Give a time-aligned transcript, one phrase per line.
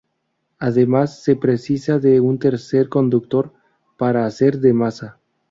[0.57, 3.53] Además, se precisa de un tercer conductor
[3.99, 5.19] para hacer de masa.